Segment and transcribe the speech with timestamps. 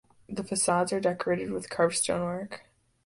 [0.27, 2.65] The facades are decorated with carved stonework.